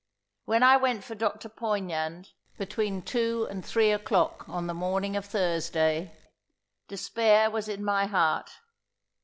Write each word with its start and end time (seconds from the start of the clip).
When 0.45 0.63
I 0.63 0.77
went 0.77 1.03
for 1.03 1.13
Dr. 1.13 1.47
Poignand, 1.47 2.31
between 2.57 3.03
two 3.03 3.45
and 3.51 3.63
three 3.63 3.91
o'clock 3.91 4.49
on 4.49 4.65
the 4.65 4.73
morning 4.73 5.15
of 5.15 5.25
Thursday, 5.25 6.17
despair 6.87 7.51
was 7.51 7.69
in 7.69 7.85
my 7.85 8.07
heart. 8.07 8.49